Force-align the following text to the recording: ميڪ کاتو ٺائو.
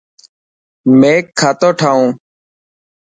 ميڪ 0.99 1.23
کاتو 1.39 1.69
ٺائو. 1.79 2.03